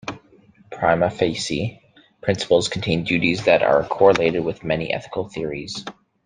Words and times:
"Prima 0.71 1.11
facie" 1.11 1.79
principles 2.21 2.69
contain 2.69 3.03
duties 3.03 3.45
that 3.45 3.61
are 3.61 3.83
correlated 3.85 4.43
with 4.43 4.63
many 4.63 4.91
ethical 4.91 5.29
theories. 5.29 5.85